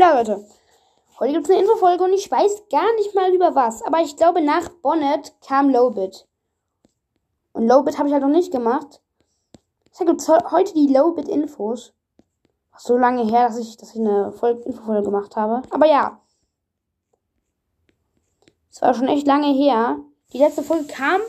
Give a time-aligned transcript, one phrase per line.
[0.00, 0.46] Ja, Leute.
[1.18, 3.82] Heute gibt es eine Infofolge und ich weiß gar nicht mal über was.
[3.82, 6.26] Aber ich glaube, nach Bonnet kam Lowbit.
[7.52, 9.02] Und Lowbit habe ich halt noch nicht gemacht.
[9.90, 11.92] Deshalb gibt es heute die Lowbit-Infos.
[12.78, 15.60] So lange her, dass ich, dass ich eine Folge, Infofolge gemacht habe.
[15.70, 16.22] Aber ja.
[18.70, 19.98] Es war schon echt lange her.
[20.32, 21.20] Die letzte Folge kam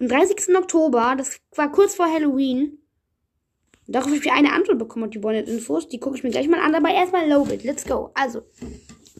[0.00, 0.56] am 30.
[0.56, 1.14] Oktober.
[1.16, 2.82] Das war kurz vor Halloween.
[3.88, 5.88] Darauf habe ich eine Antwort bekommen auf die Bonnet-Infos.
[5.88, 6.74] Die gucke ich mir gleich mal an.
[6.74, 7.62] Aber erstmal Lowbit.
[7.64, 8.10] Let's go.
[8.14, 8.42] Also,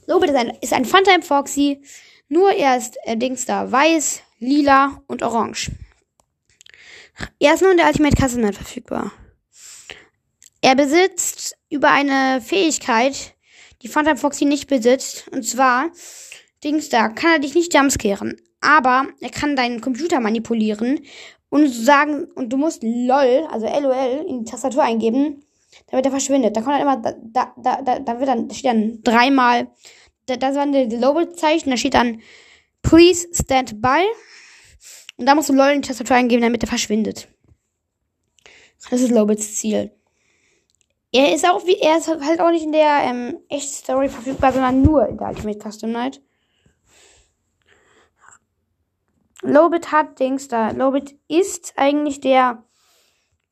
[0.07, 1.83] Lowbit ist ein, ist ein Funtime Foxy.
[2.29, 5.71] Nur er ist äh, Dings da weiß, lila und orange.
[7.39, 9.13] Er ist nur in der Ultimate Night verfügbar.
[10.61, 13.35] Er besitzt über eine Fähigkeit,
[13.83, 15.29] die Funtime Foxy nicht besitzt.
[15.29, 15.91] Und zwar,
[16.65, 18.41] Dings da, kann er dich nicht jumpscaren.
[18.61, 21.01] Aber er kann deinen Computer manipulieren
[21.57, 25.43] und sagen, und du musst LOL, also LOL, in die Tastatur eingeben,
[25.91, 26.57] damit er verschwindet.
[26.57, 29.69] Da kommt dann immer, da, da, da, da wird dann, da steht dann dreimal,
[30.27, 32.21] da, das war ein Global-Zeichen, da steht dann,
[32.83, 34.05] please stand by.
[35.17, 37.29] Und da musst du LOL in die Tastatur eingeben, damit er verschwindet.
[38.91, 39.91] Das ist Lobits Ziel.
[41.11, 44.53] Er ist auch wie, er ist halt auch nicht in der ähm, echten Story verfügbar,
[44.53, 46.21] sondern nur in der Ultimate Custom Night.
[49.47, 50.71] Lobit hat Dings da.
[50.71, 52.65] Lobit ist eigentlich der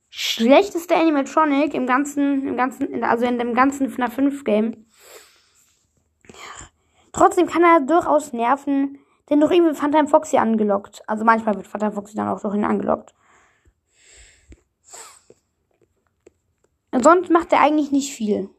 [0.08, 4.86] schlechteste Animatronic im ganzen, im ganzen, also in dem ganzen FNAF 5 Game.
[7.12, 8.98] Trotzdem kann er durchaus nerven,
[9.30, 11.02] denn durch ihn wird Phantom Foxy angelockt.
[11.08, 13.14] Also manchmal wird Phantom Foxy dann auch durch ihn angelockt.
[17.02, 18.50] sonst macht er eigentlich nicht viel.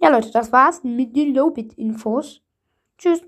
[0.00, 2.42] Ja, Leute, das war's mit den Lowbit-Infos.
[2.98, 3.22] Tschüss.